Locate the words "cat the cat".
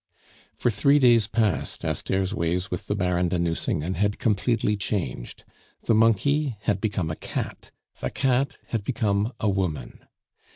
7.15-8.57